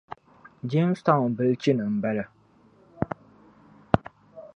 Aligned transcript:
Jamestown 0.71 1.29
bilichini 1.35 1.83
m-bala 1.91 2.25